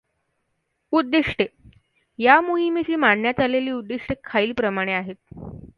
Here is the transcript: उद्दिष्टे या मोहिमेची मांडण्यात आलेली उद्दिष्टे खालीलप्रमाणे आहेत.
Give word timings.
उद्दिष्टे 0.93 1.45
या 2.19 2.39
मोहिमेची 2.41 2.95
मांडण्यात 2.95 3.39
आलेली 3.39 3.71
उद्दिष्टे 3.71 4.13
खालीलप्रमाणे 4.23 4.93
आहेत. 4.93 5.15